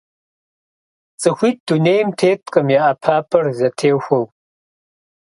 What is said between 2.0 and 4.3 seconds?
теткъым я ӏэпапӏэр зэтехуэу.